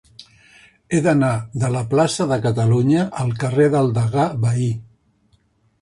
[0.91, 1.33] He d'anar
[1.65, 4.71] de la plaça de Catalunya al carrer del Degà Bahí.